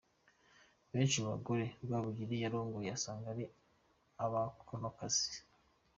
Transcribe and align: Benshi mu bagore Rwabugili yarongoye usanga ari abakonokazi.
Benshi 0.91 1.17
mu 1.21 1.27
bagore 1.33 1.65
Rwabugili 1.83 2.35
yarongoye 2.43 2.89
usanga 2.97 3.25
ari 3.33 3.45
abakonokazi. 4.23 5.33